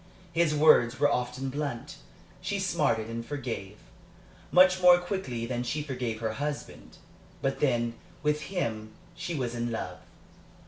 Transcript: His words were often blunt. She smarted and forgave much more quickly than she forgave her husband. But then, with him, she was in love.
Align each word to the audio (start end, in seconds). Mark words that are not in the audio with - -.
His 0.33 0.55
words 0.55 0.99
were 0.99 1.11
often 1.11 1.49
blunt. 1.51 1.97
She 2.41 2.57
smarted 2.57 3.07
and 3.07 3.23
forgave 3.23 3.77
much 4.51 4.81
more 4.81 4.97
quickly 4.97 5.45
than 5.45 5.61
she 5.61 5.83
forgave 5.83 6.21
her 6.21 6.33
husband. 6.33 6.97
But 7.43 7.59
then, 7.59 7.93
with 8.23 8.41
him, 8.49 8.93
she 9.13 9.35
was 9.35 9.53
in 9.53 9.71
love. 9.71 9.99